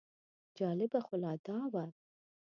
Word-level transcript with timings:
جالبه 0.57 0.99
خو 1.05 1.15
لا 1.23 1.33
دا 1.45 1.59
وه. 1.73 1.85